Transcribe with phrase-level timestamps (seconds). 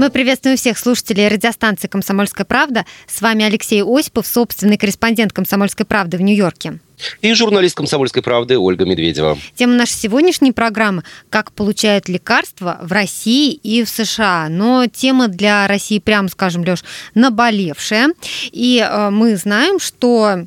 [0.00, 2.86] Мы приветствуем всех слушателей радиостанции «Комсомольская правда».
[3.06, 6.78] С вами Алексей Осипов, собственный корреспондент «Комсомольской правды» в Нью-Йорке.
[7.20, 9.36] И журналист «Комсомольской правды» Ольга Медведева.
[9.56, 14.48] Тема нашей сегодняшней программы– как получают лекарства в России и в США.
[14.48, 16.82] Но тема для России, прямо скажем, Леш,
[17.14, 18.14] наболевшая.
[18.52, 20.46] И э, мы знаем, что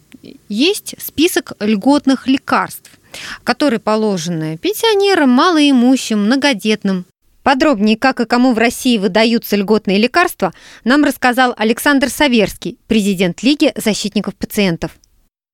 [0.49, 2.89] есть список льготных лекарств
[3.43, 7.05] которые положены пенсионерам, малоимущим, многодетным,
[7.43, 10.53] Подробнее, как и кому в России выдаются льготные лекарства,
[10.85, 14.91] нам рассказал Александр Саверский, президент Лиги защитников пациентов.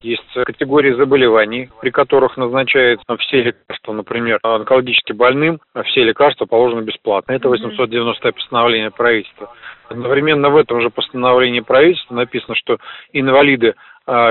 [0.01, 6.83] Есть категории заболеваний, при которых назначаются все лекарства, например, онкологически больным, а все лекарства положены
[6.83, 7.33] бесплатно.
[7.33, 9.53] Это 890 постановление правительства.
[9.89, 12.77] Одновременно в этом же постановлении правительства написано, что
[13.11, 13.73] инвалиды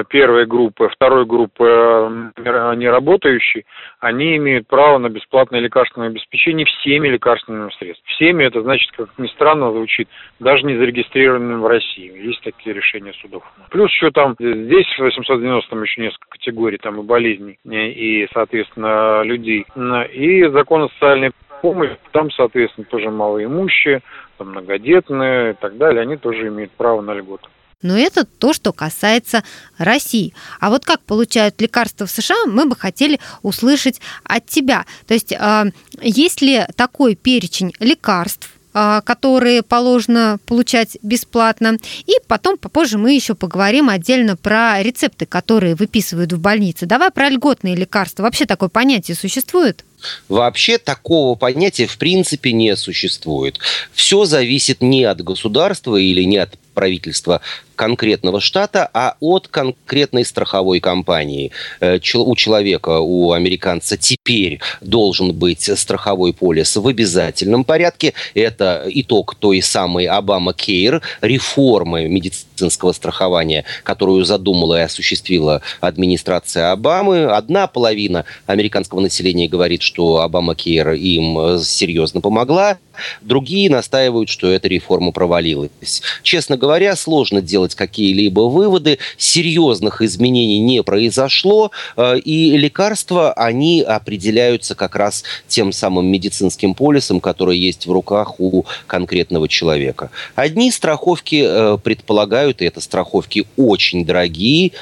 [0.09, 3.65] первой группы, второй группы а, неработающие,
[4.01, 8.15] они имеют право на бесплатное лекарственное обеспечение всеми лекарственными средствами.
[8.15, 10.09] Всеми это значит, как ни странно звучит,
[10.41, 12.27] даже не зарегистрированными в России.
[12.27, 13.43] Есть такие решения судов.
[13.71, 19.23] Плюс еще там, здесь в 890 там еще несколько категорий там и болезней, и, соответственно,
[19.23, 19.67] людей.
[20.13, 24.01] И закон о социальной помощи, там, соответственно, тоже малоимущие,
[24.39, 27.49] там, многодетные и так далее, они тоже имеют право на льготу.
[27.81, 29.45] Но это то, что касается
[29.77, 30.35] России.
[30.59, 34.85] А вот как получают лекарства в США, мы бы хотели услышать от тебя.
[35.07, 35.71] То есть э,
[36.03, 41.77] есть ли такой перечень лекарств, э, которые положено получать бесплатно.
[42.07, 46.85] И потом попозже мы еще поговорим отдельно про рецепты, которые выписывают в больнице.
[46.85, 48.25] Давай про льготные лекарства.
[48.25, 49.85] Вообще такое понятие существует?
[50.29, 53.61] Вообще такого понятия в принципе не существует.
[53.93, 57.41] Все зависит не от государства или не от правительства
[57.75, 61.51] конкретного штата, а от конкретной страховой компании.
[61.81, 68.15] Э, у человека, у американца теперь должен быть страховой полис в обязательном порядке.
[68.35, 77.25] Это итог той самой Обама Кейр, реформы медицинского страхования, которую задумала и осуществила администрация Обамы.
[77.25, 82.79] Одна половина американского населения говорит, что Обама Кейр им серьезно помогла.
[83.21, 86.03] Другие настаивают, что эта реформа провалилась.
[86.23, 88.99] Честно говоря, сложно делать какие-либо выводы.
[89.17, 97.21] Серьезных изменений не произошло, э, и лекарства, они определяются как раз тем самым медицинским полисом,
[97.21, 100.11] который есть в руках у конкретного человека.
[100.35, 104.73] Одни страховки э, предполагают, и это страховки очень дорогие,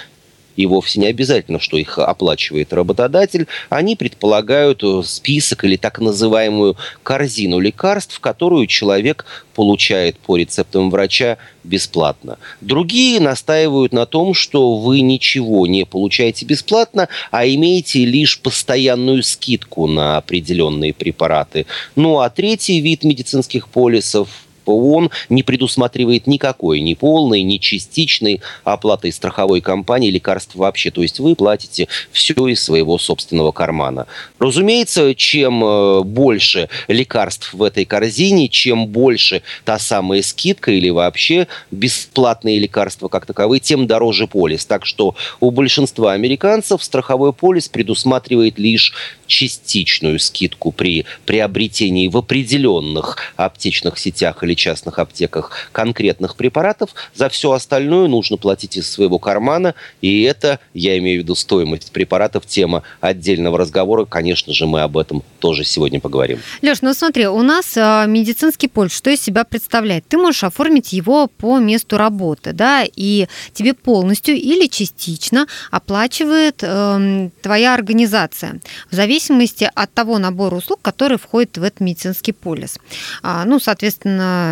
[0.56, 6.76] и вовсе не обязательно, что их оплачивает работодатель, они предполагают э, список или так называемую
[7.02, 9.24] корзину лекарств, которую человек
[9.54, 12.38] получает по рецептам врача бесплатно.
[12.60, 19.86] Другие настаивают на том, что вы ничего не получаете бесплатно, а имеете лишь постоянную скидку
[19.86, 21.66] на определенные препараты.
[21.96, 24.28] Ну а третий вид медицинских полисов
[24.66, 30.90] ООН не предусматривает никакой ни полной, ни частичной оплаты страховой компании лекарств вообще.
[30.90, 34.06] То есть вы платите все из своего собственного кармана.
[34.38, 41.46] Разумеется, чем э, больше лекарств в этой корзине, чем больше та самая скидка или вообще
[41.70, 44.66] бесплатные лекарства как таковые, тем дороже полис.
[44.66, 48.92] Так что у большинства американцев страховой полис предусматривает лишь
[49.26, 56.90] частичную скидку при приобретении в определенных аптечных сетях или частных аптеках конкретных препаратов.
[57.14, 59.74] За все остальное нужно платить из своего кармана.
[60.00, 64.04] И это, я имею в виду стоимость препаратов, тема отдельного разговора.
[64.04, 66.40] Конечно же, мы об этом тоже сегодня поговорим.
[66.62, 70.06] Леш, ну смотри, у нас а, медицинский полис, что из себя представляет?
[70.08, 77.30] Ты можешь оформить его по месту работы, да, и тебе полностью или частично оплачивает э,
[77.42, 78.60] твоя организация.
[78.90, 82.78] В зависимости от того набора услуг, который входит в этот медицинский полис.
[83.22, 84.45] А, ну, соответственно,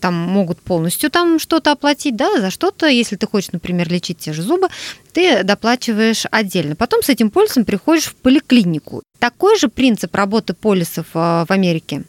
[0.00, 4.32] там могут полностью там что-то оплатить, да, за что-то, если ты хочешь, например, лечить те
[4.32, 4.68] же зубы,
[5.12, 6.76] ты доплачиваешь отдельно.
[6.76, 9.02] Потом с этим полисом приходишь в поликлинику.
[9.18, 12.04] Такой же принцип работы полисов а, в Америке?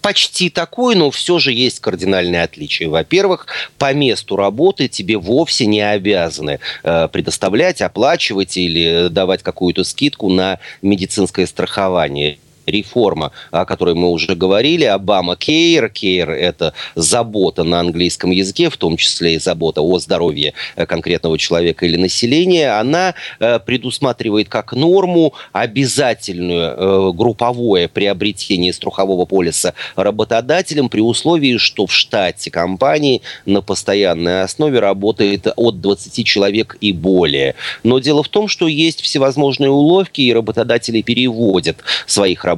[0.00, 2.88] почти такой, но все же есть кардинальные отличия.
[2.88, 3.46] Во-первых,
[3.76, 10.60] по месту работы тебе вовсе не обязаны э, предоставлять, оплачивать или давать какую-то скидку на
[10.80, 12.38] медицинское страхование
[12.70, 15.88] реформа, о которой мы уже говорили, Обама Кейр.
[15.88, 21.38] Кейр– это забота на английском языке, в том числе и забота о здоровье э, конкретного
[21.38, 22.78] человека или населения.
[22.78, 31.86] Она э, предусматривает как норму обязательную э, групповое приобретение страхового полиса работодателем при условии, что
[31.86, 37.54] в штате компании на постоянной основе работает от 20 человек и более.
[37.82, 42.57] Но дело в том, что есть всевозможные уловки, и работодатели переводят своих работников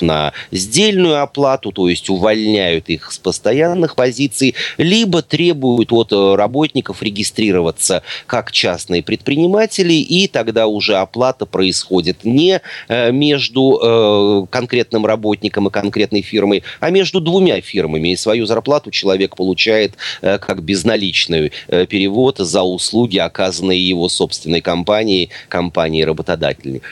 [0.00, 7.02] на сдельную оплату, то есть увольняют их с постоянных позиций, либо требуют от э, работников
[7.02, 15.68] регистрироваться как частные предприниматели, и тогда уже оплата происходит не э, между э, конкретным работником
[15.68, 18.10] и конкретной фирмой, а между двумя фирмами.
[18.10, 26.04] И свою зарплату человек получает как безналичный перевод за услуги, оказанные его собственной компанией, компанией
[26.04, 26.82] работодательной.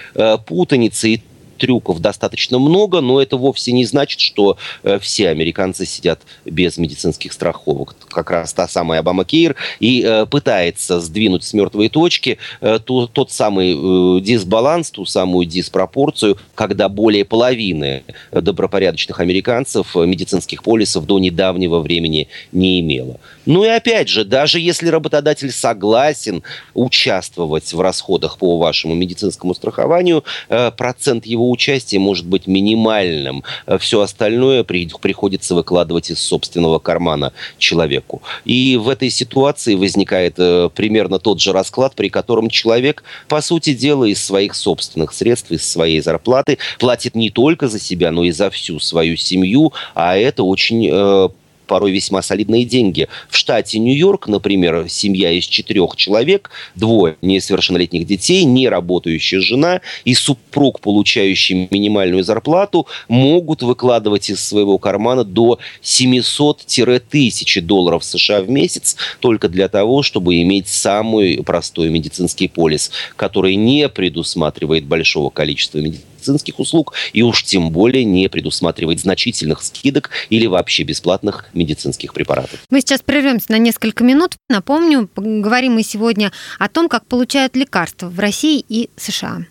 [0.47, 1.21] Путаницы и
[1.64, 7.32] трюков достаточно много, но это вовсе не значит, что э, все американцы сидят без медицинских
[7.32, 7.96] страховок.
[8.11, 13.06] Как раз та самая Обама Кейр и э, пытается сдвинуть с мертвой точки э, ту,
[13.06, 21.81] тот самый дисбаланс, ту самую диспропорцию, когда более половины добропорядочных американцев медицинских полисов до недавнего
[21.81, 23.19] времени не имело.
[23.46, 26.43] Ну и опять же, даже если работодатель согласен
[26.73, 33.44] участвовать в расходах по вашему медицинскому страхованию, э, процент его участия может быть минимальным.
[33.67, 38.23] Э, Все остальное приходится выкладывать из собственного кармана человеку.
[38.44, 43.75] И в этой ситуации возникает э, примерно тот же расклад, при котором человек, по сути
[43.75, 48.31] дела, из своих собственных средств, из своей зарплаты платит не только за себя, но и
[48.31, 51.31] за всю свою семью, а это очень
[51.66, 53.08] порой весьма солидные деньги.
[53.28, 60.14] В штате Нью-Йорк, например, семья из четырех человек, двое несовершеннолетних детей, не работающая жена и
[60.14, 68.96] супруг, получающий минимальную зарплату, могут выкладывать из своего кармана до 700-1000 долларов США в месяц
[69.20, 76.13] только для того, чтобы иметь самый простой медицинский полис, который не предусматривает большого количества медицинских
[76.25, 82.61] медицинских услуг и уж тем более не предусматривает значительных скидок или вообще бесплатных медицинских препаратов.
[82.71, 84.32] Мы сейчас прервемся на несколько минут.
[84.49, 89.47] Напомню, говорим мы сегодня о том, как получают лекарства в России и США.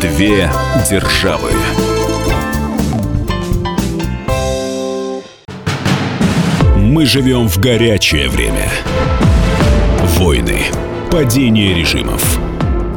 [0.00, 0.50] Две
[0.90, 1.50] державы.
[6.76, 8.70] Мы живем в горячее время.
[10.18, 10.60] Войны,
[11.10, 12.38] падение режимов–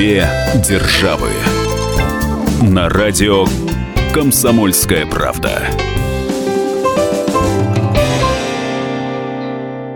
[0.00, 0.26] Две
[0.66, 1.28] державы.
[2.62, 3.44] На радио
[4.14, 5.62] Комсомольская правда.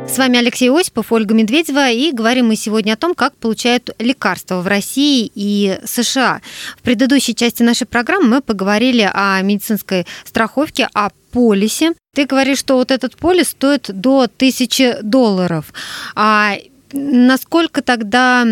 [0.07, 4.61] С вами Алексей Осипов, Ольга Медведева, и говорим мы сегодня о том, как получают лекарства
[4.61, 6.43] в России и США.
[6.77, 11.95] В предыдущей части нашей программы мы поговорили о медицинской страховке, о полисе.
[12.15, 15.73] Ты говоришь, что вот этот полис стоит до 1000 долларов.
[16.15, 16.59] А
[16.97, 18.45] Насколько тогда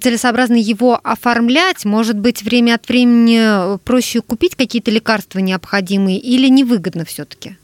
[0.00, 1.84] целесообразно его оформлять?
[1.84, 7.56] Может быть, время от времени проще купить какие-то лекарства необходимые или невыгодно все-таки?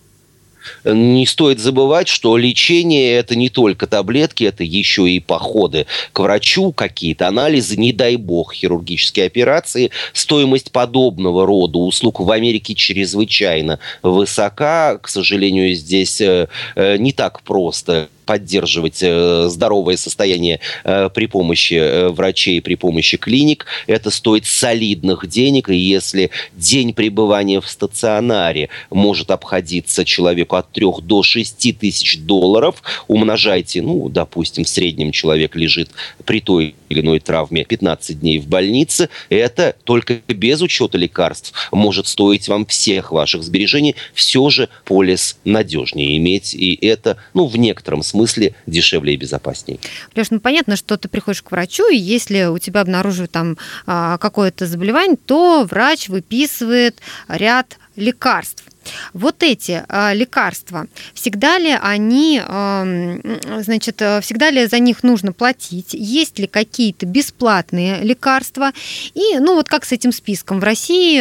[0.85, 6.73] не стоит забывать, что лечение это не только таблетки, это еще и походы к врачу,
[6.73, 9.91] какие-то анализы, не дай бог, хирургические операции.
[10.13, 14.99] Стоимость подобного рода услуг в Америке чрезвычайно высока.
[14.99, 21.75] К сожалению, здесь э, э, не так просто поддерживать э, здоровое состояние э, при помощи
[21.75, 23.67] э, врачей, при помощи клиник.
[23.87, 30.87] Это стоит солидных денег, и если день пребывания в стационаре может обходиться человеку от 3
[31.03, 35.91] до 6 тысяч долларов, умножайте, ну, допустим, в среднем человек лежит
[36.25, 42.09] при той или иной травме 15 дней в больнице, это только без учета лекарств может
[42.09, 43.95] стоить вам всех ваших сбережений.
[44.15, 49.79] Все же полис надежнее иметь, и это, ну, в некотором смысле смысле дешевле и безопаснее.
[50.15, 54.17] Леш, ну понятно, что ты приходишь к врачу, и если у тебя обнаруживают там а,
[54.19, 56.97] какое-то заболевание, то врач выписывает
[57.29, 58.65] ряд лекарств.
[59.13, 65.93] Вот эти э, лекарства, всегда ли они, э, значит, всегда ли за них нужно платить?
[65.93, 68.71] Есть ли какие-то бесплатные лекарства?
[69.15, 71.21] И, ну, вот как с этим списком в России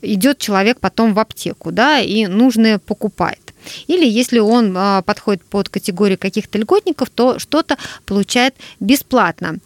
[0.00, 3.45] идет человек потом в аптеку, да, и нужное покупает.
[3.86, 9.58] Или если он а, подходит под категорию каких-то льготников, то что-то получает бесплатно.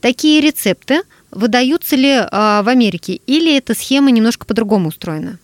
[0.00, 5.38] Такие рецепты выдаются ли а, в Америке или эта схема немножко по-другому устроена?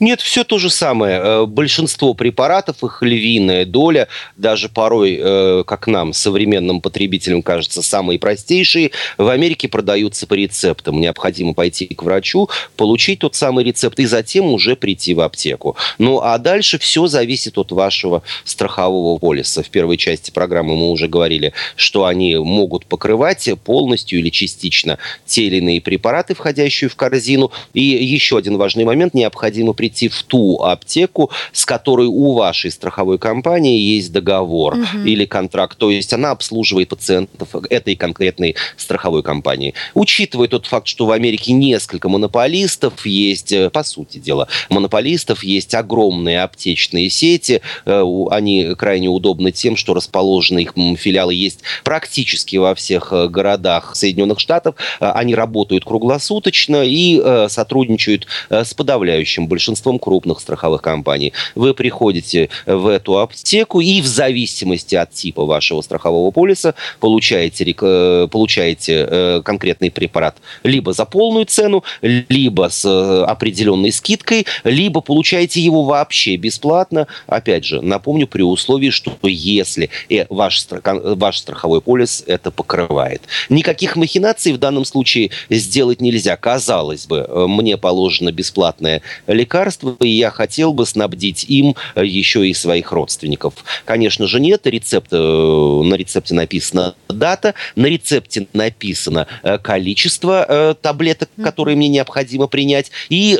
[0.00, 1.20] Нет, все то же самое.
[1.22, 8.18] Э, большинство препаратов, их львиная доля, даже порой, э, как нам, современным потребителям, кажется, самые
[8.18, 11.00] простейшие, в Америке продаются по рецептам.
[11.00, 15.76] Необходимо пойти к врачу, получить тот самый рецепт и затем уже прийти в аптеку.
[15.98, 19.62] Ну, а дальше все зависит от вашего страхового полиса.
[19.62, 25.44] В первой части программы мы уже говорили, что они могут покрывать полностью или частично те
[25.44, 27.50] или иные препараты, входящие в корзину.
[27.74, 32.70] И еще один важный момент, необходимо необходимо прийти в ту аптеку, с которой у вашей
[32.70, 35.04] страховой компании есть договор угу.
[35.04, 35.78] или контракт.
[35.78, 39.74] То есть она обслуживает пациентов этой конкретной страховой компании.
[39.94, 45.74] Учитывая тот факт, что в Америке несколько монополистов, есть, э, по сути дела, монополистов, есть
[45.74, 52.74] огромные аптечные сети, э, они крайне удобны тем, что расположены их филиалы есть практически во
[52.74, 54.74] всех э, городах Соединенных Штатов.
[55.00, 61.32] Они работают круглосуточно и сотрудничают с подавляющим большинством крупных страховых компаний.
[61.54, 68.28] Вы приходите в эту аптеку и в зависимости от типа вашего страхового полиса получаете, э,
[68.30, 75.60] получаете э, конкретный препарат либо за полную цену, либо с э, определенной скидкой, либо получаете
[75.60, 77.06] его вообще бесплатно.
[77.26, 79.90] Опять же, напомню, при условии, что если
[80.28, 83.22] ваш, ваш страховой полис это покрывает.
[83.48, 86.36] Никаких махинаций в данном случае сделать нельзя.
[86.36, 89.02] Казалось бы, мне положено бесплатное
[89.36, 93.54] лекарства, и я хотел бы снабдить им э, еще и своих родственников.
[93.84, 94.66] Конечно же, нет.
[94.66, 102.46] Рецепт, э, на рецепте написана дата, на рецепте написано э, количество таблеток, которые мне необходимо
[102.46, 103.38] принять, и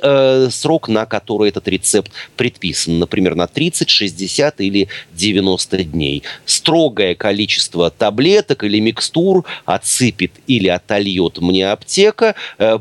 [0.50, 2.98] срок, на который этот рецепт предписан.
[2.98, 6.22] Например, на 30, 60 или 90 дней.
[6.44, 12.34] Строгое количество таблеток или микстур отсыпет или отольет мне аптека,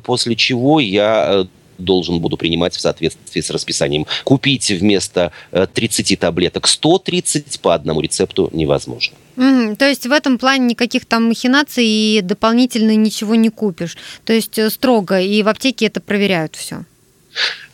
[0.03, 4.05] после чего я должен буду принимать в соответствии с расписанием.
[4.23, 9.15] Купить вместо 30 э, таблеток 130 по одному рецепту невозможно.
[9.37, 13.97] Mm, то есть в этом плане никаких там махинаций и дополнительно ничего не купишь.
[14.23, 16.85] То есть э, строго, и в аптеке это проверяют все.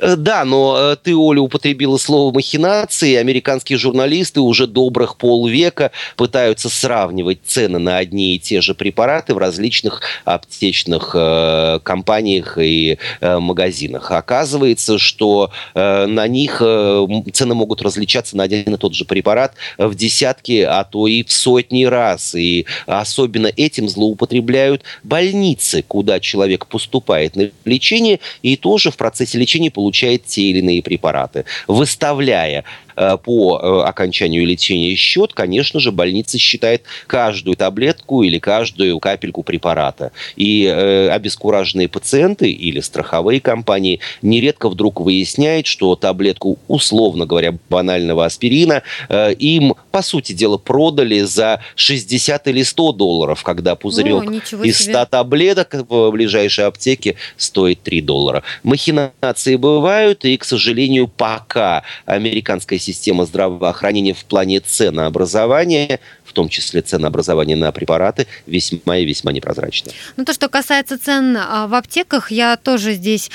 [0.02, 3.16] Э, да, но э, ты, Оля, употребила слово «махинации».
[3.16, 9.38] Американские журналисты уже добрых полвека пытаются сравнивать цены на одни и те же препараты в
[9.38, 14.12] различных аптечных э, компаниях и э, магазинах.
[14.12, 19.54] Оказывается, что э, на них э, цены могут различаться на один и тот же препарат
[19.78, 22.34] в десятки, а то и в сотни раз.
[22.36, 29.51] И особенно этим злоупотребляют больницы, куда человек поступает на лечение и тоже в процессе лечения
[29.60, 32.64] получает получает те или иные препараты, выставляя
[33.24, 40.12] по э, окончанию лечения счет, конечно же, больница считает каждую таблетку или каждую капельку препарата.
[40.36, 48.26] И э, обескураженные пациенты или страховые компании нередко вдруг выясняют, что таблетку, условно говоря, банального
[48.26, 54.80] аспирина им, по сути дела, продали за 60 или 100 долларов, когда пузырек О, из
[54.80, 58.44] 100 таблеток в ближайшей аптеке стоит 3 доллара.
[58.64, 62.91] Махинации бывают, и, к сожалению, пока американская система
[63.26, 69.92] здравоохранения в плане ценообразования, в том числе ценообразования на препараты, весьма и весьма непрозрачна.
[70.16, 73.30] Ну, то, что касается цен а, в аптеках, я тоже здесь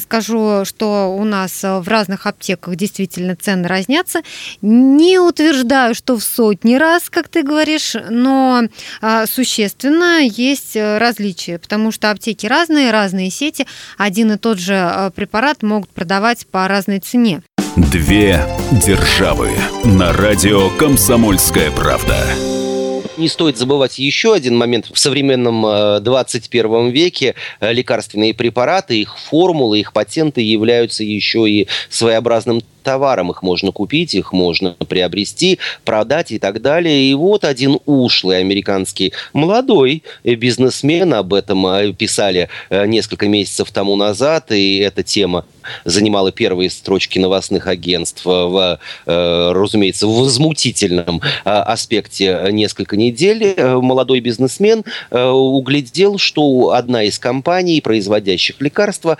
[0.00, 4.22] скажу, что у нас в разных аптеках действительно цены разнятся.
[4.62, 8.62] Не утверждаю, что в сотни раз, как ты говоришь, но
[9.00, 13.66] а, существенно есть различия, потому что аптеки разные, разные сети,
[13.98, 17.42] один и тот же а, препарат могут продавать по разной цене.
[17.76, 18.40] Две
[18.70, 19.50] державы
[19.84, 22.16] на радио «Комсомольская правда».
[23.18, 24.86] Не стоит забывать еще один момент.
[24.90, 31.68] В современном 21 э, веке э, лекарственные препараты, их формулы, их патенты являются еще и
[31.90, 33.32] своеобразным товаром.
[33.32, 37.10] Их можно купить, их можно приобрести, продать и так далее.
[37.10, 44.52] И вот один ушлый американский молодой бизнесмен, об этом э, писали несколько месяцев тому назад,
[44.52, 45.44] и эта тема
[45.84, 53.54] занимала первые строчки новостных агентств в, разумеется, в возмутительном аспекте несколько недель.
[53.58, 59.18] Молодой бизнесмен углядел, что одна из компаний, производящих лекарства,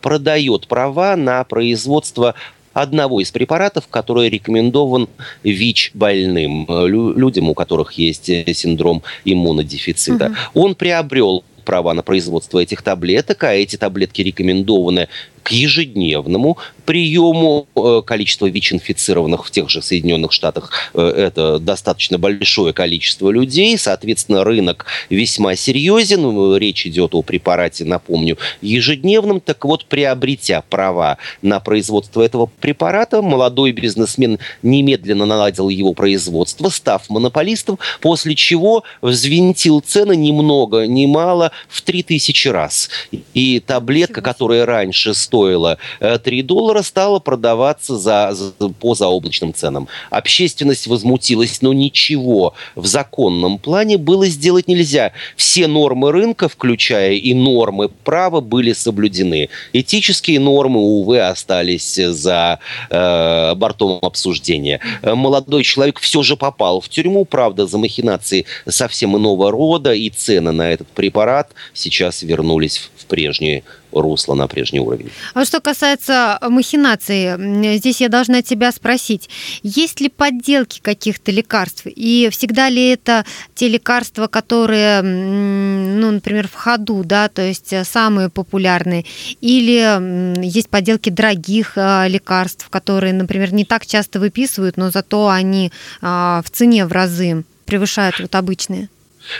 [0.00, 2.36] продает права на производство
[2.80, 5.08] одного из препаратов, который рекомендован
[5.42, 10.26] ВИЧ больным, людям, у которых есть синдром иммунодефицита.
[10.26, 10.62] Угу.
[10.62, 15.08] Он приобрел права на производство этих таблеток, а эти таблетки рекомендованы
[15.42, 17.66] к ежедневному приему.
[17.76, 24.44] Э, количество ВИЧ-инфицированных в тех же Соединенных Штатах э, это достаточно большое количество людей, соответственно,
[24.44, 32.22] рынок весьма серьезен, речь идет о препарате, напомню, ежедневном, так вот, приобретя права на производство
[32.22, 40.32] этого препарата, молодой бизнесмен немедленно наладил его производство, став монополистом, после чего взвинтил цены ни
[40.32, 42.90] много ни мало в 3000 раз.
[43.34, 49.88] И таблетка, которая раньше стоила 3 э, доллара, стало продаваться за, за, по заоблачным ценам.
[50.10, 55.12] Общественность возмутилась, но ничего в законном плане было сделать нельзя.
[55.36, 59.48] Все нормы рынка, включая и нормы права, были соблюдены.
[59.72, 62.58] Этические нормы, увы, остались за
[62.90, 64.80] э, бортом обсуждения.
[65.02, 70.52] Молодой человек все же попал в тюрьму, правда, за махинации совсем иного рода, и цены
[70.52, 75.10] на этот препарат сейчас вернулись в прежние русло на прежний уровень.
[75.34, 79.28] А что касается махинации, здесь я должна тебя спросить,
[79.62, 81.82] есть ли подделки каких-то лекарств?
[81.86, 87.84] И всегда ли это те лекарства, которые, ну, например, в ходу, да, то есть э,
[87.84, 89.04] самые популярные?
[89.40, 95.72] Или есть подделки дорогих э, лекарств, которые, например, не так часто выписывают, но зато они
[96.00, 98.88] а, в цене в разы превышают вот обычные?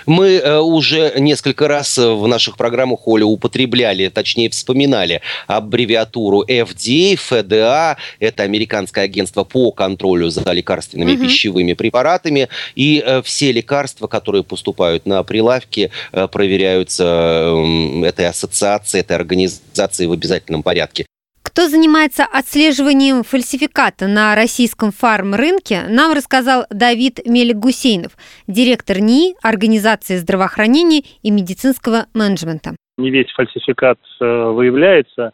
[0.07, 7.97] Мы э, уже несколько раз в наших программах, Оля, употребляли, точнее вспоминали аббревиатуру FDA, FDA,
[8.18, 11.23] это американское агентство по контролю за лекарственными угу.
[11.23, 19.00] пищевыми препаратами, и э, все лекарства, которые поступают на прилавки, э, проверяются эм, этой ассоциацией,
[19.00, 21.07] этой организацией в обязательном порядке.
[21.59, 28.12] Кто занимается отслеживанием фальсификата на российском фарм-рынке, нам рассказал Давид Мелик-Гусейнов,
[28.47, 32.77] директор НИИ, Организации здравоохранения и медицинского менеджмента.
[32.97, 35.33] Не весь фальсификат э, выявляется,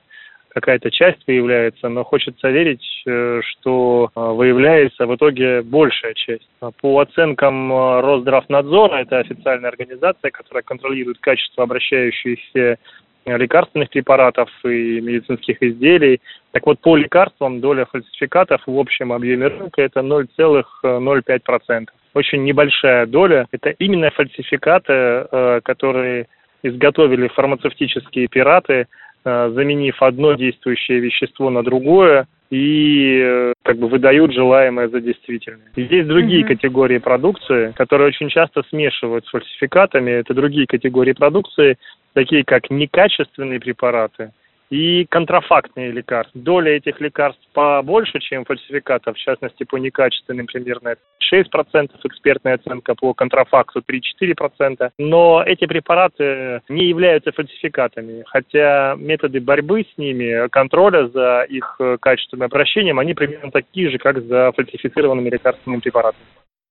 [0.48, 6.48] какая-то часть выявляется, но хочется верить, э, что э, выявляется в итоге большая часть.
[6.80, 12.78] По оценкам Росздравнадзора, это официальная организация, которая контролирует качество обращающихся
[13.26, 16.20] лекарственных препаратов и медицинских изделий.
[16.52, 21.88] Так вот, по лекарствам доля фальсификатов в общем объеме рынка это 0,05%.
[22.14, 23.46] Очень небольшая доля.
[23.50, 26.26] Это именно фальсификаты, э, которые
[26.62, 28.86] изготовили фармацевтические пираты,
[29.24, 35.72] э, заменив одно действующее вещество на другое, и э, как бы выдают желаемое за действительное.
[35.74, 36.48] Есть другие mm-hmm.
[36.48, 40.12] категории продукции, которые очень часто смешивают с фальсификатами.
[40.12, 41.76] Это другие категории продукции,
[42.12, 44.30] такие как некачественные препараты
[44.70, 46.40] и контрафактные лекарства.
[46.40, 50.96] Доля этих лекарств побольше, чем фальсификатов, в частности, по некачественным примерно
[51.32, 54.90] 6%, экспертная оценка по контрафакту 3-4%.
[54.98, 62.46] Но эти препараты не являются фальсификатами, хотя методы борьбы с ними, контроля за их качественным
[62.46, 66.24] обращением, они примерно такие же, как за фальсифицированными лекарственными препаратами.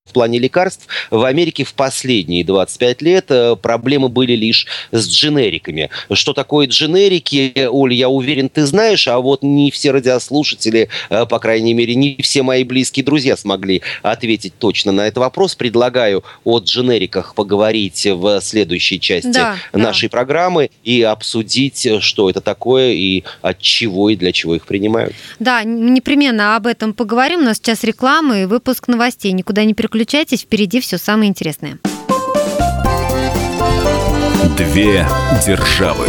[0.06, 5.90] В плане лекарств в Америке в последние 25 лет э, проблемы были лишь с дженериками.
[6.12, 11.40] Что такое дженерики, Оля, я уверен, ты знаешь, а вот не все радиослушатели, э, по
[11.40, 15.56] крайней мере, не все мои близкие друзья смогли ответить точно на этот вопрос.
[15.56, 20.18] Предлагаю о дженериках поговорить в следующей части да, нашей да.
[20.18, 25.16] программы и обсудить, что это такое и от чего и для чего их принимают.
[25.40, 27.40] Да, непременно об этом поговорим.
[27.40, 29.32] У нас сейчас реклама и выпуск новостей.
[29.32, 31.78] Никуда не переключайтесь переключайтесь, впереди все самое интересное.
[34.58, 35.08] Две
[35.46, 36.08] державы.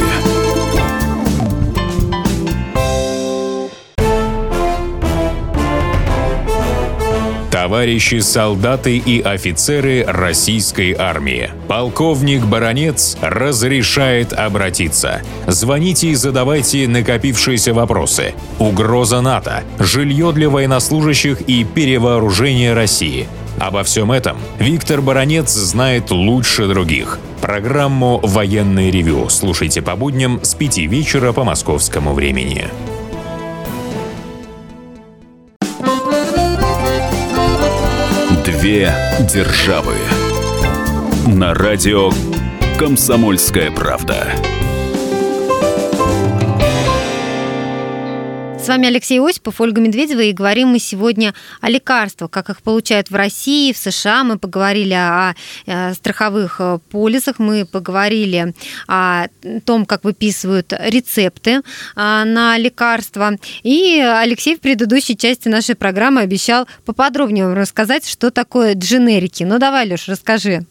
[7.50, 11.50] Товарищи солдаты и офицеры российской армии.
[11.68, 15.22] Полковник Баронец разрешает обратиться.
[15.46, 18.34] Звоните и задавайте накопившиеся вопросы.
[18.58, 26.66] Угроза НАТО, жилье для военнослужащих и перевооружение России– Обо всем этом Виктор Баранец знает лучше
[26.66, 27.18] других.
[27.40, 32.68] Программу «Военный ревю» слушайте по будням с 5 вечера по московскому времени.
[38.44, 38.94] Две
[39.32, 39.94] державы.
[41.26, 42.10] На радио
[42.78, 44.26] «Комсомольская правда».
[48.64, 53.10] С вами Алексей Осипов, Ольга Медведева, и говорим мы сегодня о лекарствах, как их получают
[53.10, 54.24] в России, в США.
[54.24, 55.34] Мы поговорили о,
[55.66, 58.54] э, страховых э, полисах, мы поговорили
[58.88, 59.26] о
[59.66, 61.60] том, как выписывают рецепты э,
[61.94, 63.36] на лекарства.
[63.64, 69.44] И Алексей в предыдущей части нашей программы обещал поподробнее вам рассказать, что такое дженерики.
[69.44, 70.64] Ну давай, Леш, расскажи.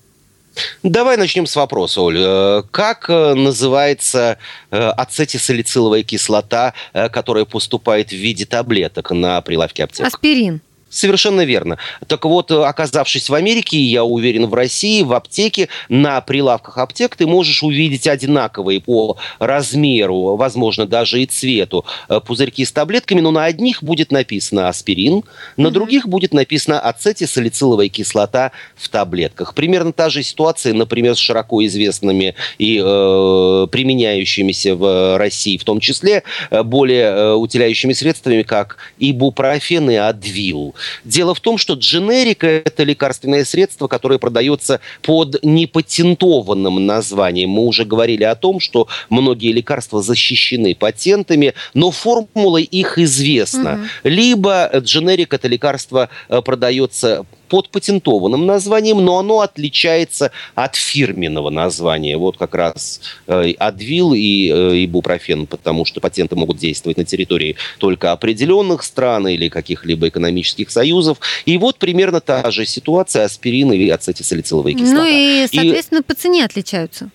[0.84, 2.20] Давай начнем с вопроса, Оль.
[2.20, 4.38] Э, как э, называется
[4.72, 10.06] э, ацетисалициловая кислота, которая поступает в виде таблеток на прилавке аптек?
[10.08, 10.62] Аспирин.
[10.94, 11.80] Совершенно верно.
[12.06, 17.16] Так вот, э, оказавшись в Америке, я уверен, в России, в аптеке, на прилавках аптек
[17.16, 23.32] ты можешь увидеть одинаковые по размеру, возможно, даже и цвету э, пузырьки с таблетками, но
[23.32, 25.24] на одних будет написано аспирин,
[25.58, 25.72] на mm-hmm.
[25.72, 29.56] других будет написано ацетисалициловая кислота в таблетках.
[29.56, 35.80] Примерно та же ситуация, например, с широко известными и э, применяющимися в России, в том
[35.80, 40.76] числе, э, более э, утиляющими средствами, как ибупрофен и адвил.
[41.04, 47.50] Дело в том, что дженерика– это лекарственное средство, которое продается под непатентованным названием.
[47.50, 53.74] Мы уже говорили о том, что многие лекарства защищены патентами, но формула их известна.
[53.74, 54.10] Угу.
[54.10, 62.18] Либо дженерик– это лекарство э, продается под патентованным названием, но оно отличается от фирменного названия.
[62.18, 67.56] Вот как раз э, Адвил и э, Ибупрофен, потому что патенты могут действовать на территории
[67.78, 71.20] только определенных стран или каких-либо экономических союзов.
[71.46, 75.04] И вот примерно та же ситуация аспирин и ацетисалициловая кислота.
[75.04, 76.02] Ну и, соответственно, и...
[76.02, 77.12] по цене отличаются.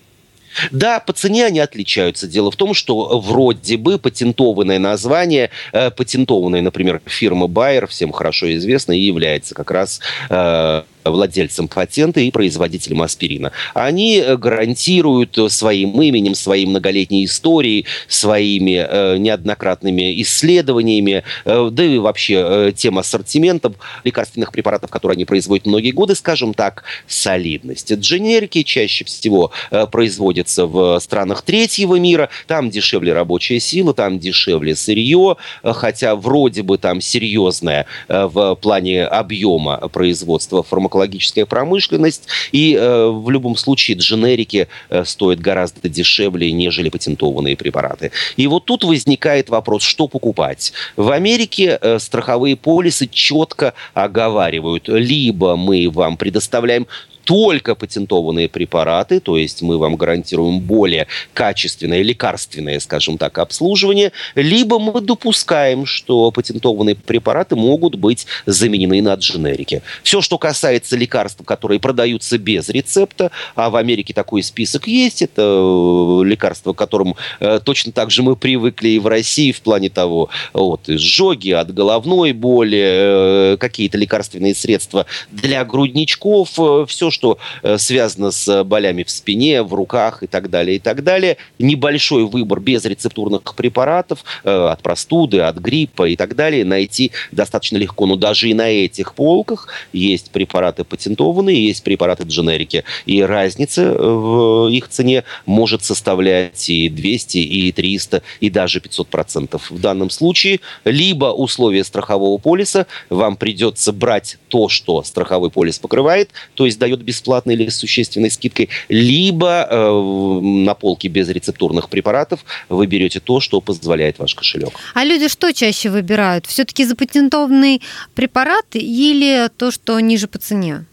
[0.71, 2.27] Да, по цене они отличаются.
[2.27, 8.53] Дело в том, что вроде бы патентованное название, э, патентованное, например, фирма Bayer, всем хорошо
[8.55, 13.51] известно, и является как раз э, владельцам патента и производителям аспирина.
[13.73, 21.97] Они э, гарантируют своим именем, своей многолетней историей, своими э, неоднократными исследованиями, э, да и
[21.97, 27.91] вообще э, тем ассортиментом лекарственных препаратов, которые они производят многие годы, скажем так, солидность.
[27.93, 34.75] Дженерики чаще всего э, производятся в странах третьего мира, там дешевле рабочая сила, там дешевле
[34.75, 42.27] сырье, э, хотя вроде бы там серьезное э, в плане объема производства фармакологии фармакологическая промышленность,
[42.51, 48.11] и э, в любом случае дженерики э, стоят гораздо дешевле, нежели патентованные препараты.
[48.37, 50.73] И вот тут возникает вопрос, что покупать.
[50.95, 56.87] В Америке э, страховые полисы четко оговаривают, либо мы вам предоставляем
[57.23, 64.79] только патентованные препараты, то есть мы вам гарантируем более качественное лекарственное, скажем так, обслуживание, либо
[64.79, 69.81] мы допускаем, что патентованные препараты могут быть заменены на дженерики.
[70.03, 75.41] Все, что касается лекарств, которые продаются без рецепта, а в Америке такой список есть, это
[75.41, 79.89] э, лекарства, к которым э, точно так же мы привыкли и в России в плане
[79.89, 87.18] того, вот, изжоги от головной боли, э, какие-то лекарственные средства для грудничков, все, что
[87.63, 91.37] э, связано с болями в спине, в руках и так далее, и так далее.
[91.57, 97.77] Небольшой выбор без рецептурных препаратов э, от простуды, от гриппа и так далее найти достаточно
[97.77, 98.05] легко.
[98.05, 102.83] Но даже и на этих полках есть препараты патентованные, есть препараты дженерики.
[103.05, 109.07] И разница э, в их цене может составлять и 200, и 300, и даже 500
[109.07, 109.71] процентов.
[109.71, 116.29] В данном случае либо условия страхового полиса вам придется брать то, что страховой полис покрывает,
[116.55, 122.45] то есть дает бесплатно или с существенной скидкой, либо э, на полке без рецептурных препаратов
[122.69, 124.73] вы берете то, что позволяет ваш кошелек.
[124.93, 126.45] А люди что чаще выбирают?
[126.45, 127.81] Все-таки запатентованный
[128.15, 130.85] препарат или то, что ниже по цене?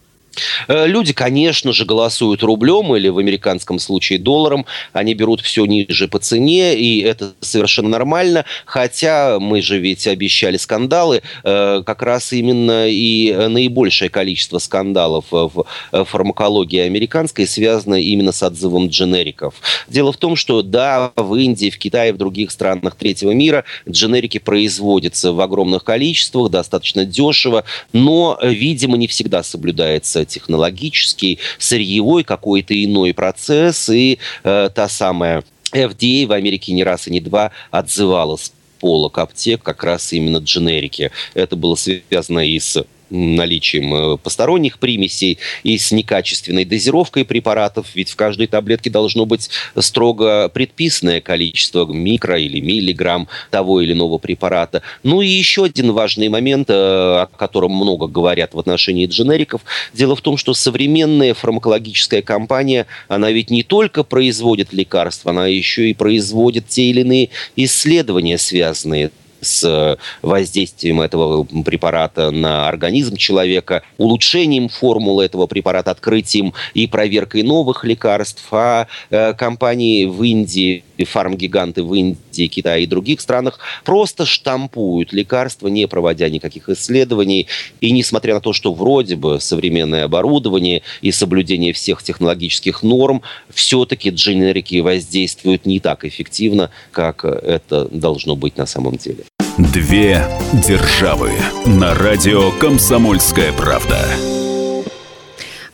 [0.67, 4.65] Э, люди, конечно же, голосуют рублем или в американском случае долларом.
[4.93, 8.45] Они берут все ниже по цене, и это совершенно нормально.
[8.65, 11.21] Хотя мы же ведь обещали скандалы.
[11.43, 18.89] Э, как раз именно и наибольшее количество скандалов в фармакологии американской связано именно с отзывом
[18.89, 19.55] дженериков.
[19.87, 24.37] Дело в том, что да, в Индии, в Китае, в других странах третьего мира дженерики
[24.37, 33.13] производятся в огромных количествах, достаточно дешево, но, видимо, не всегда соблюдается технологический, сырьевой какой-то иной
[33.13, 39.17] процесс, и э, та самая FDA в Америке не раз и не два отзывалась полок
[39.17, 41.11] аптек как раз именно дженерики.
[41.33, 48.11] Это было связано и с наличием э, посторонних примесей и с некачественной дозировкой препаратов, ведь
[48.11, 54.81] в каждой таблетке должно быть строго предписанное количество микро или миллиграмм того или иного препарата.
[55.03, 59.61] Ну и еще один важный момент, э, о котором много говорят в отношении дженериков.
[59.93, 65.89] Дело в том, что современная фармакологическая компания, она ведь не только производит лекарства, она еще
[65.89, 73.83] и производит те или иные исследования, связанные с э, воздействием этого препарата на организм человека,
[73.97, 78.43] улучшением формулы этого препарата, открытием и проверкой новых лекарств.
[78.51, 85.67] А э, компании в Индии фармгиганты в Индии, Китае и других странах просто штампуют лекарства,
[85.67, 87.47] не проводя никаких исследований.
[87.81, 93.21] И несмотря на то, что вроде бы современное оборудование и соблюдение всех технологических норм,
[93.53, 99.23] все-таки дженерики воздействуют не так эффективно, как это должно быть на самом деле.
[99.57, 100.23] Две
[100.67, 101.31] державы
[101.65, 104.46] на радио «Комсомольская правда».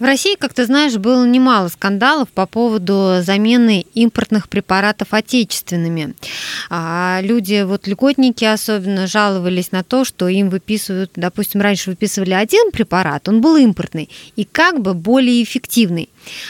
[0.04, 6.14] В России, как ты знаешь, было немало скандалов по поводу замены импортных препаратов отечественными.
[6.70, 12.72] А люди, вот льготники особенно, жаловались на то, что им выписывают, допустим, раньше выписывали один
[12.72, 16.10] препарат, он был импортный и как бы более эффективный.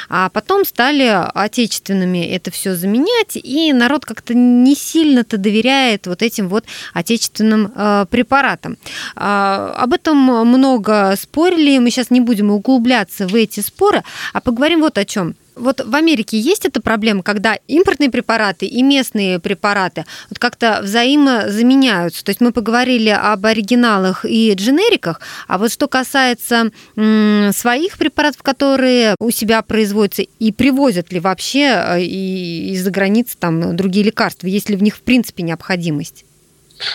[0.10, 6.48] А потом стали отечественными это все заменять, и народ как-то не сильно-то доверяет вот этим
[6.48, 8.78] вот отечественным э, препаратам.
[9.16, 14.82] Э, об этом много спорили, мы сейчас не будем углубляться в эти споры, а поговорим
[14.82, 15.36] вот о чем.
[15.56, 22.24] Вот в Америке есть эта проблема, когда импортные препараты и местные препараты вот как-то взаимозаменяются.
[22.24, 29.16] То есть мы поговорили об оригиналах и дженериках, а вот что касается своих препаратов, которые
[29.20, 34.76] у себя производятся, и привозят ли вообще э, из-за границы там другие лекарства, есть ли
[34.76, 36.26] в них в принципе необходимость?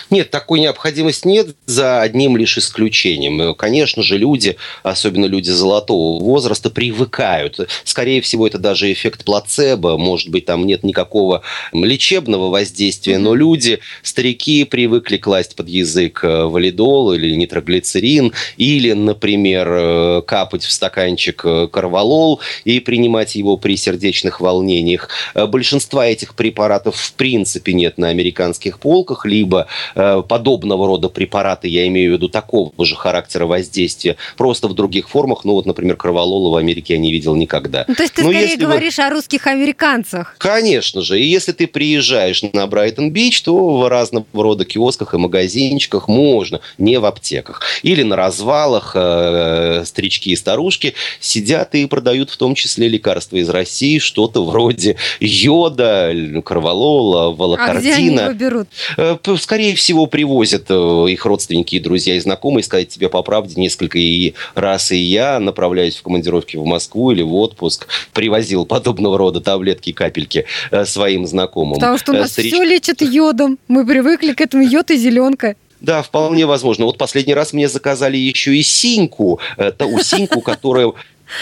[0.09, 3.41] Нет, такой необходимости нет, за одним лишь исключением.
[3.41, 7.59] Э, конечно же, люди, особенно люди золотого возраста, привыкают.
[7.83, 9.97] Скорее всего, это даже эффект плацебо.
[9.97, 11.41] Может быть, там нет никакого
[11.73, 19.67] лечебного воздействия, но люди, старики, привыкли класть под язык э, валидол или нитроглицерин, или, например,
[19.71, 25.09] э, капать в стаканчик карвалол и принимать его при сердечных волнениях.
[25.35, 32.11] Большинства этих препаратов в принципе нет на американских полках, либо подобного рода препараты, я имею
[32.11, 35.45] в виду такого же характера воздействия, просто в других формах.
[35.45, 37.85] Ну вот, например, кроволола в Америке я не видел никогда.
[37.87, 39.03] Ну, то есть ты Но скорее говоришь вы...
[39.03, 40.35] о русских американцах.
[40.37, 41.19] Конечно же.
[41.19, 46.99] И если ты приезжаешь на Брайтон-Бич, то в разного рода киосках и магазинчиках можно, не
[46.99, 47.61] в аптеках.
[47.83, 53.49] Или на развалах э, старички и старушки сидят и продают в том числе лекарства из
[53.49, 56.13] России, что-то вроде йода,
[56.43, 57.77] кроволола, волокордина.
[57.77, 58.67] А где они его берут?
[58.97, 62.63] Э, скорее скорее всего, привозят э, их родственники и друзья и знакомые.
[62.63, 67.23] Сказать тебе по правде, несколько и раз и я направляюсь в командировки в Москву или
[67.23, 71.73] в отпуск, привозил подобного рода таблетки и капельки э, своим знакомым.
[71.73, 72.53] Потому что у нас Старич...
[72.53, 73.59] все лечат йодом.
[73.67, 75.57] Мы привыкли к этому йод и зеленка.
[75.81, 76.85] Да, вполне возможно.
[76.85, 79.41] Вот последний раз мне заказали еще и синьку,
[79.77, 80.93] ту синьку, которая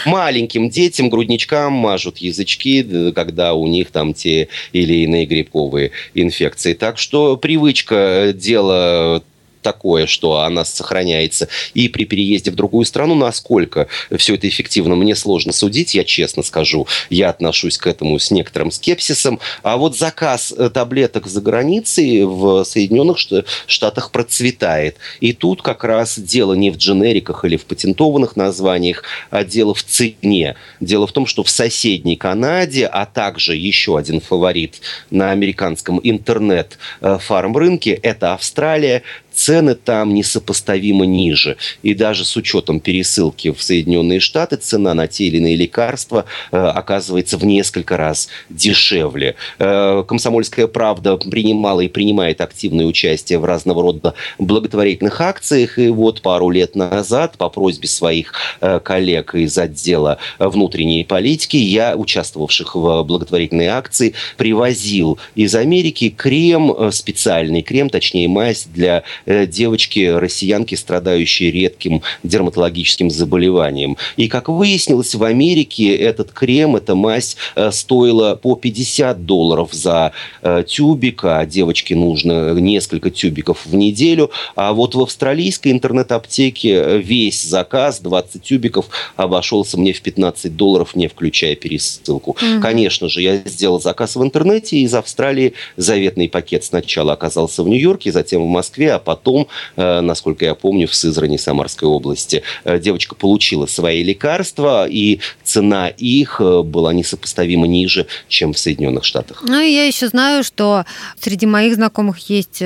[0.06, 6.74] маленьким детям, грудничкам мажут язычки, когда у них там те или иные грибковые инфекции.
[6.74, 9.24] Так что привычка э, дело
[9.68, 15.14] такое, что она сохраняется и при переезде в другую страну, насколько все это эффективно, мне
[15.14, 16.88] сложно судить, я честно скажу.
[17.10, 19.42] Я отношусь к этому с некоторым скепсисом.
[19.64, 23.18] А вот заказ э, таблеток за границей в Соединенных
[23.66, 24.96] Штатах процветает.
[25.20, 29.84] И тут как раз дело не в дженериках или в патентованных названиях, а дело в
[29.84, 30.56] цене.
[30.80, 37.92] Дело в том, что в соседней Канаде, а также еще один фаворит на американском интернет-фарм-рынке–
[38.04, 39.04] это Австралия,
[39.38, 41.58] цены там несопоставимо ниже.
[41.84, 46.58] И даже с учетом пересылки в Соединенные Штаты цена на те или иные лекарства э,
[46.58, 49.36] оказывается в несколько раз дешевле.
[49.60, 55.78] Э, Комсомольская правда принимала и принимает активное участие в разного рода благотворительных акциях.
[55.78, 61.96] И вот пару лет назад по просьбе своих э, коллег из отдела внутренней политики я,
[61.96, 70.08] участвовавших в благотворительной акции, привозил из Америки крем, э, специальный крем, точнее мазь для девочки,
[70.08, 73.98] россиянки, страдающие редким дерматологическим заболеванием.
[74.16, 80.12] И, как выяснилось, в Америке этот крем, эта мазь э, стоила по 50 долларов за
[80.42, 84.32] э, тюбик, а девочке нужно несколько тюбиков в неделю.
[84.56, 91.08] А вот в австралийской интернет-аптеке весь заказ, 20 тюбиков, обошелся мне в 15 долларов, не
[91.08, 92.38] включая пересылку.
[92.40, 92.62] Mm-hmm.
[92.62, 95.54] Конечно же, я сделал заказ в интернете из Австралии.
[95.76, 100.56] Заветный пакет сначала оказался в Нью-Йорке, затем в Москве, а потом потом, э, насколько я
[100.56, 106.94] помню, в Сызрани Самарской области э, девочка получила свои лекарства, и цена их э, была
[106.94, 109.44] несопоставимо ниже, чем в Соединенных Штатах.
[109.44, 110.86] Ну, и я еще знаю, что
[111.20, 112.64] среди моих знакомых есть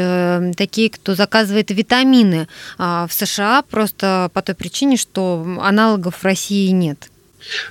[0.58, 6.68] такие, кто заказывает витамины а, в США просто по той причине, что аналогов в России
[6.68, 7.10] нет.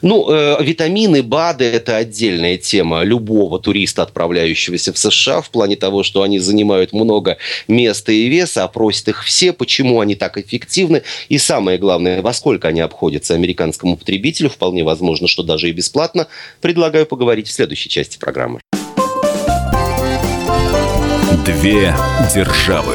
[0.03, 6.03] Ну, э, витамины, БАДы– это отдельная тема любого туриста, отправляющегося в США, в плане того,
[6.03, 11.39] что они занимают много места и веса, опросят их все, почему они так эффективны, и
[11.39, 16.29] самое главное, во сколько они обходятся американскому потребителю, вполне возможно, что даже и бесплатно.
[16.61, 18.61] Предлагаю поговорить в следующей части программы.
[21.45, 21.95] Две
[22.35, 22.95] державы.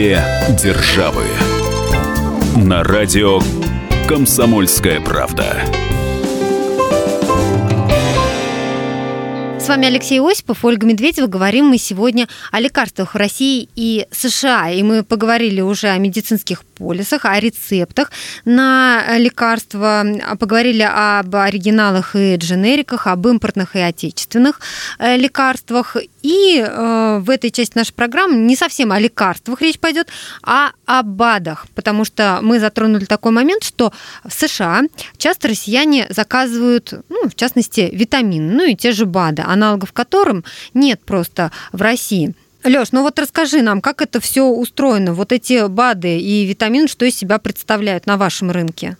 [0.00, 0.24] Две
[0.58, 1.24] державы.
[2.56, 3.38] На радио
[4.08, 5.60] «Комсомольская правда».
[9.60, 11.26] С вами Алексей Осипов, Ольга Медведева.
[11.26, 14.70] Говорим мы сегодня о лекарствах России и США.
[14.70, 18.10] И мы поговорили уже о медицинских полисах, о рецептах
[18.44, 20.04] на лекарства,
[20.38, 24.60] поговорили об оригиналах и дженериках, об импортных и отечественных
[24.98, 25.96] э, лекарствах.
[26.22, 30.08] И э, в этой части нашей программы не совсем о лекарствах речь пойдет,
[30.42, 33.92] а о БАДах, потому что мы затронули такой момент, что
[34.24, 34.82] в США
[35.18, 41.00] часто россияне заказывают, ну, в частности, витамины, ну и те же БАДы, аналогов которым нет
[41.04, 42.34] просто в России.
[42.62, 47.06] Леш, ну вот расскажи нам, как это все устроено, вот эти БАДы и витамины, что
[47.06, 48.96] из себя представляют на вашем рынке?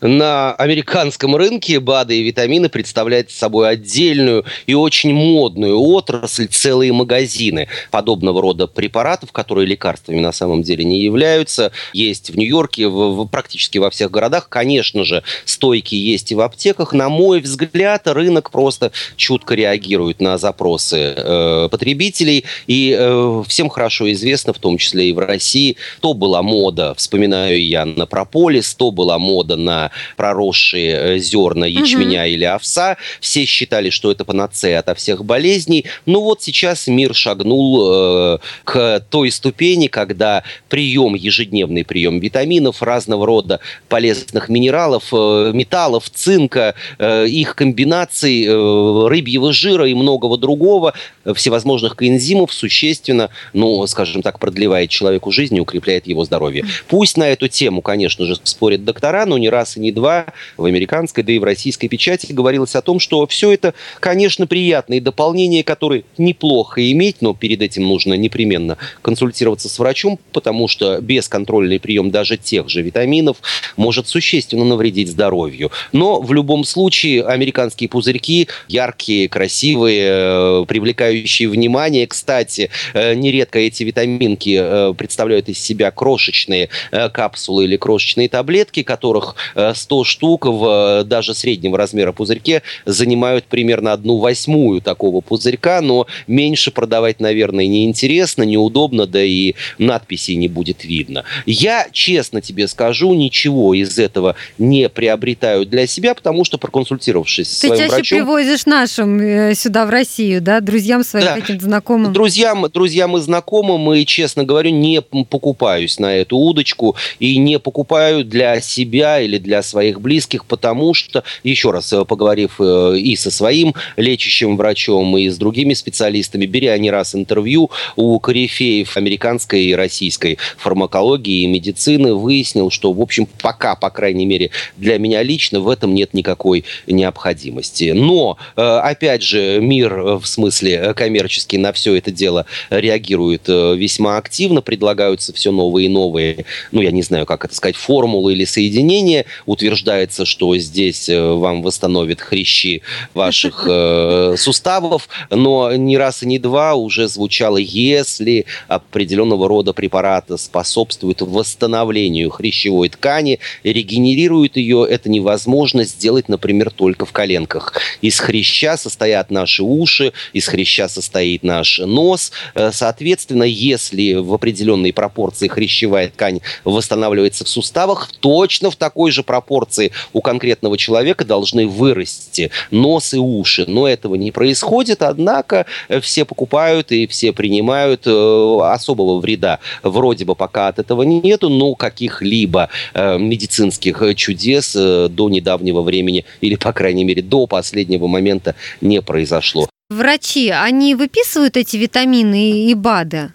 [0.00, 7.68] На американском рынке БАДы и витамины представляют собой отдельную и очень модную отрасль, целые магазины
[7.90, 11.72] подобного рода препаратов, которые лекарствами на самом деле не являются.
[11.92, 14.48] Есть в Нью-Йорке, в, в, практически во всех городах.
[14.48, 16.92] Конечно же, стойки есть и в аптеках.
[16.92, 22.44] На мой взгляд, рынок просто чутко реагирует на запросы э, потребителей.
[22.66, 27.64] И э, всем хорошо известно, в том числе и в России, то была мода, вспоминаю
[27.64, 29.77] я, на прополис, то была мода на
[30.16, 32.28] проросшие э, зерна ячменя угу.
[32.28, 32.96] или овса.
[33.20, 35.86] Все считали, что это панацея ото всех болезней.
[36.06, 43.26] Ну вот сейчас мир шагнул э, к той ступени, когда прием, ежедневный прием витаминов, разного
[43.26, 50.94] рода полезных минералов, э, металлов, цинка, э, их комбинаций, э, рыбьего жира и многого другого,
[51.24, 56.64] э, всевозможных коэнзимов существенно, ну, скажем так, продлевает человеку жизнь и укрепляет его здоровье.
[56.88, 60.64] Пусть на эту тему, конечно же, спорят доктора, но не раз и не два в
[60.64, 65.62] американской, да и в российской печати говорилось о том, что все это, конечно, приятные дополнения,
[65.64, 72.10] которые неплохо иметь, но перед этим нужно непременно консультироваться с врачом, потому что бесконтрольный прием
[72.10, 73.38] даже тех же витаминов
[73.76, 75.70] может существенно навредить здоровью.
[75.92, 82.06] Но в любом случае американские пузырьки яркие, красивые, э, привлекающие внимание.
[82.06, 89.36] Кстати, э, нередко эти витаминки э, представляют из себя крошечные капсулы или крошечные таблетки, которых
[89.54, 96.70] 100 штук в даже среднего размера пузырьке занимают примерно одну восьмую такого пузырька, но меньше
[96.70, 101.24] продавать, наверное, неинтересно, неудобно, да и надписей не будет видно.
[101.46, 107.54] Я, честно тебе скажу, ничего из этого не приобретаю для себя, потому что, проконсультировавшись Ты
[107.54, 108.18] с своим чаще врачом...
[108.18, 111.34] привозишь нашим э, сюда, в Россию, да, друзьям своим, да.
[111.36, 112.12] каким-то знакомым?
[112.12, 118.24] Друзьям, друзьям и знакомым, и, честно говорю, не покупаюсь на эту удочку и не покупаю
[118.24, 123.30] для себя или для своих близких, потому что, еще раз э, поговорив э, и со
[123.30, 129.74] своим лечащим врачом, и с другими специалистами, беря не раз интервью у корифеев американской и
[129.74, 135.60] российской фармакологии и медицины, выяснил, что, в общем, пока, по крайней мере, для меня лично
[135.60, 137.92] в этом нет никакой необходимости.
[137.94, 144.62] Но, э, опять же, мир в смысле коммерческий на все это дело реагирует весьма активно,
[144.62, 149.24] предлагаются все новые и новые, ну, я не знаю, как это сказать, формулы или соединения,
[149.46, 152.82] утверждается, что здесь э, вам восстановит хрящи
[153.14, 160.38] ваших э, суставов, но ни раз и не два уже звучало, если определенного рода препараты
[160.38, 167.74] способствуют восстановлению хрящевой ткани, регенерируют ее, это невозможно сделать, например, только в коленках.
[168.00, 172.32] Из хряща состоят наши уши, из хряща состоит наш нос.
[172.54, 179.17] Э, соответственно, если в определенной пропорции хрящевая ткань восстанавливается в суставах, точно в такой же
[179.22, 183.64] пропорции у конкретного человека должны вырасти нос и уши.
[183.66, 189.58] Но этого не происходит, однако э, все покупают и все принимают э, особого вреда.
[189.82, 196.56] Вроде бы пока от этого нету, но каких-либо э, медицинских чудес до недавнего времени или,
[196.56, 199.68] по крайней мере, до последнего момента не произошло.
[199.90, 203.32] Врачи, они выписывают эти витамины и БАДы?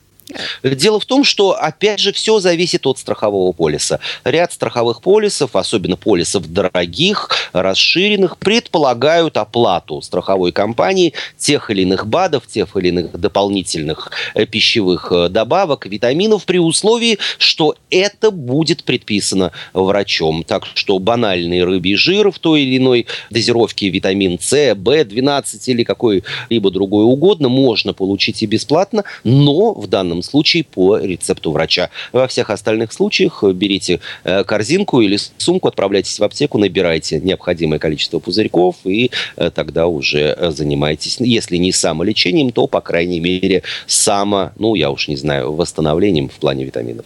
[0.64, 4.00] Дело в том, что, опять же, все зависит от страхового полиса.
[4.24, 12.48] Ряд страховых полисов, особенно полисов дорогих, расширенных, предполагают оплату страховой компании тех или иных БАДов,
[12.48, 19.52] тех или иных дополнительных э, пищевых э, добавок, витаминов при условии, что это будет предписано
[19.74, 20.44] врачом.
[20.44, 26.72] Так что банальный рыбий жир в той или иной дозировке витамин С, В12 или какой-либо
[26.72, 31.90] другой угодно можно получить и бесплатно, но в данном случае по рецепту врача.
[32.12, 38.20] Во всех остальных случаях берите э, корзинку или сумку, отправляйтесь в аптеку, набирайте необходимое количество
[38.20, 44.52] пузырьков и э, тогда уже э, занимайтесь, если не самолечением, то, по крайней мере, само,
[44.58, 47.06] ну, я уж не знаю, восстановлением в плане витаминов.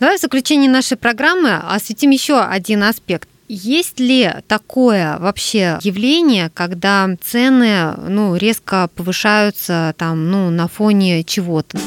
[0.00, 3.28] Давай в заключение нашей программы осветим еще один аспект.
[3.46, 11.78] Есть ли такое вообще явление, когда цены ну, резко повышаются там, ну, на фоне чего-то?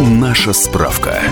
[0.00, 1.22] Наша справка.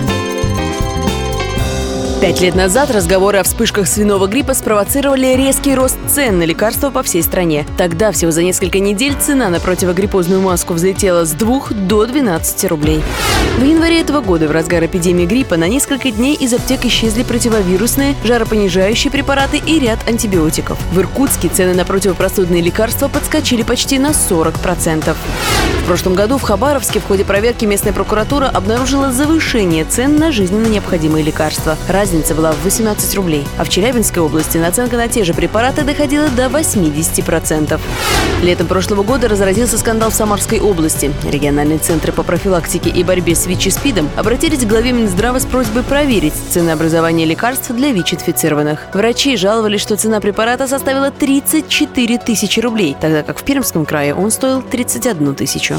[2.27, 7.05] Пять лет назад разговоры о вспышках свиного гриппа спровоцировали резкий рост цен на лекарства по
[7.05, 7.65] всей стране.
[7.79, 13.01] Тогда всего за несколько недель цена на противогриппозную маску взлетела с 2 до 12 рублей.
[13.59, 18.17] В январе этого года в разгар эпидемии гриппа на несколько дней из аптек исчезли противовирусные,
[18.25, 20.77] жаропонижающие препараты и ряд антибиотиков.
[20.91, 25.15] В Иркутске цены на противопростудные лекарства подскочили почти на 40%.
[25.15, 30.67] В прошлом году в Хабаровске в ходе проверки местная прокуратура обнаружила завышение цен на жизненно
[30.67, 31.77] необходимые лекарства.
[31.89, 33.47] Разница была в 18 рублей.
[33.59, 37.81] А в Челябинской области наценка на те же препараты доходила до 80%.
[38.43, 41.13] Летом прошлого года разразился скандал в Самарской области.
[41.25, 46.35] Региональные центры по профилактике и борьбе с ВИЧ-СПИДом обратились к главе Минздрава с просьбой проверить
[46.51, 48.87] ценообразование лекарств для ВИЧ-инфицированных.
[48.93, 54.31] Врачи жаловались, что цена препарата составила 34 тысячи рублей, тогда как в Пермском крае он
[54.31, 55.77] стоил 31 тысячу.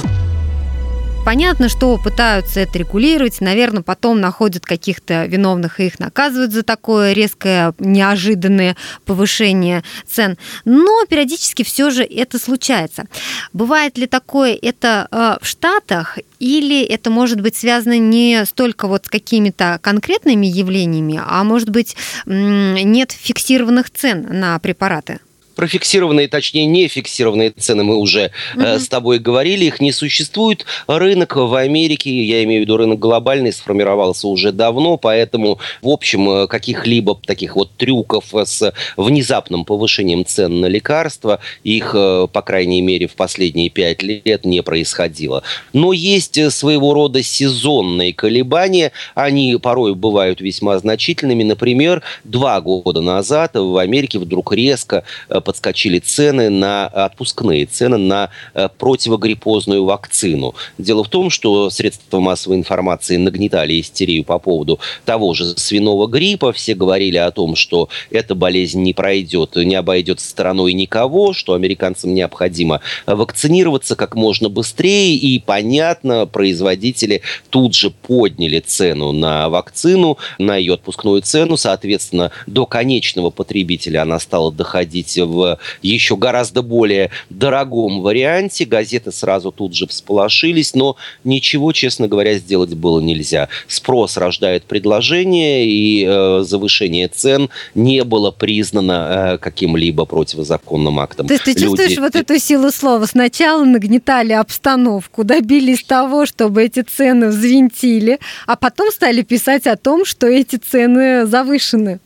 [1.27, 7.11] Понятно, что пытаются это регулировать, наверное, потом находят каких-то виновных и их наказывают за такое
[7.11, 10.37] резкое, неожиданное повышение цен.
[10.63, 13.07] Но периодически все же это случается.
[13.51, 19.07] Бывает ли такое это э, в Штатах или это может быть связано не столько вот
[19.07, 25.19] с какими-то конкретными явлениями, а может быть нет фиксированных цен на препараты?
[25.57, 28.63] Про фиксированные, точнее, не фиксированные цены мы уже угу.
[28.63, 29.65] э, с тобой говорили.
[29.65, 30.67] Их не существует.
[30.85, 36.29] Рынок в Америке, я имею в виду рынок глобальный, сформировался уже давно, поэтому, в общем,
[36.29, 42.83] э, каких-либо таких вот трюков с внезапным повышением цен на лекарства, их, э, по крайней
[42.83, 45.41] мере, в последние пять лет не происходило.
[45.73, 48.91] Но есть э, своего рода сезонные колебания.
[49.15, 51.41] Они порой бывают весьма значительными.
[51.41, 55.03] Например, два года назад в Америке вдруг резко
[55.47, 60.55] подскочили цены на отпускные цены на э, противогриппозную вакцину.
[60.77, 66.51] Дело в том, что средства массовой информации нагнетали истерию по поводу того же свиного гриппа.
[66.51, 72.13] Все говорили о том, что эта болезнь не пройдет, не обойдет стороной никого, что американцам
[72.13, 75.15] необходимо вакцинироваться как можно быстрее.
[75.15, 81.55] И, понятно, производители тут же подняли цену на вакцину, на ее отпускную цену.
[81.55, 88.65] Соответственно, до конечного потребителя она стала доходить в в еще гораздо более дорогом варианте.
[88.65, 93.49] Газеты сразу тут же всполошились, но ничего, честно говоря, сделать было нельзя.
[93.67, 101.27] Спрос рождает предложение, и э, завышение цен не было признано э, каким-либо противозаконным актом.
[101.27, 101.63] То есть ты Люди...
[101.63, 103.05] чувствуешь вот эту силу слова?
[103.05, 110.05] Сначала нагнетали обстановку, добились того, чтобы эти цены взвинтили, а потом стали писать о том,
[110.05, 111.99] что эти цены завышены.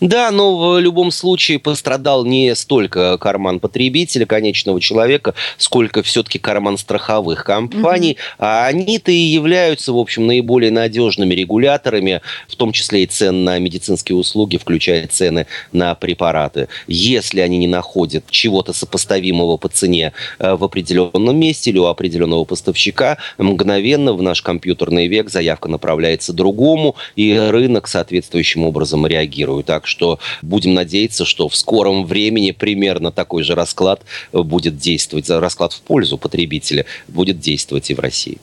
[0.00, 6.78] Да, но в любом случае пострадал не столько карман потребителя, конечного человека, сколько все-таки карман
[6.78, 8.12] страховых компаний.
[8.12, 8.36] Угу.
[8.38, 13.58] А они-то и являются, в общем, наиболее надежными регуляторами, в том числе и цен на
[13.58, 16.68] медицинские услуги, включая цены на препараты.
[16.86, 22.44] Если они не находят чего-то сопоставимого по цене э, в определенном месте или у определенного
[22.44, 29.70] поставщика, мгновенно в наш компьютерный век заявка направляется другому, и рынок соответствующим образом реагирует.
[29.76, 34.00] Так что будем надеяться, что в скором времени примерно такой же расклад
[34.32, 38.38] будет действовать, расклад в пользу потребителя будет действовать и в России.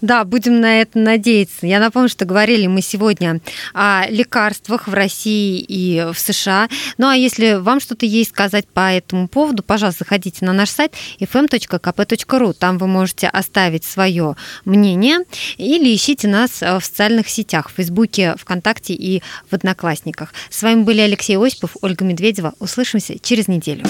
[0.00, 1.66] Да, будем на это надеяться.
[1.66, 3.40] Я напомню, что говорили мы сегодня
[3.72, 6.68] о лекарствах в России и в США.
[6.98, 10.94] Ну а если вам что-то есть сказать по этому поводу, пожалуйста, заходите на наш сайт
[11.20, 12.52] fm.kp.ru.
[12.52, 15.18] Там вы можете оставить свое мнение
[15.56, 20.32] или ищите нас в социальных сетях, в Фейсбуке, ВКонтакте и в Одноклассниках.
[20.50, 22.54] С вами были Алексей Осипов, Ольга Медведева.
[22.58, 23.84] Услышимся через неделю.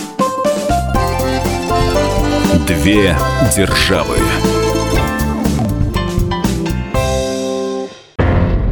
[2.66, 3.16] Две
[3.54, 4.16] державы.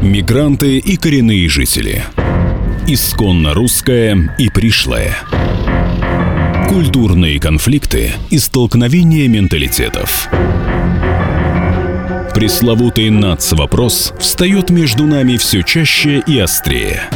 [0.03, 2.03] Мигранты и коренные жители.
[2.89, 5.17] исконно русское и пришлое.
[6.69, 10.29] Культурные конфликты и столкновения менталитетов.
[12.35, 17.09] Пресловутый НАЦ-вопрос встает между нами все чаще и острее.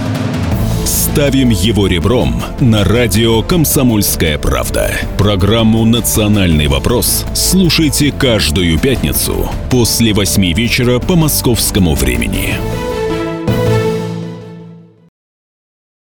[0.86, 4.92] Ставим его ребром на радио «Комсомольская правда».
[5.18, 12.54] Программу «Национальный вопрос» слушайте каждую пятницу после восьми вечера по московскому времени.